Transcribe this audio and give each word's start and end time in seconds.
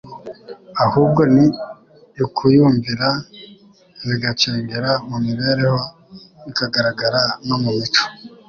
ahubwo 0.83 1.21
ni 1.35 1.45
ukuyumvira 2.25 3.07
bigacengera 4.07 4.91
mu 5.09 5.17
mibereho 5.25 5.79
bikagaragara 6.43 7.21
no 7.47 7.55
mu 7.63 7.71
mico. 7.79 8.03